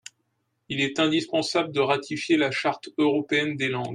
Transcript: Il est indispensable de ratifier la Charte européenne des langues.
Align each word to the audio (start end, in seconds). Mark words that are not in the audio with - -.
Il 0.67 0.81
est 0.81 0.99
indispensable 0.99 1.71
de 1.71 1.79
ratifier 1.79 2.35
la 2.35 2.49
Charte 2.49 2.89
européenne 2.97 3.55
des 3.55 3.67
langues. 3.67 3.89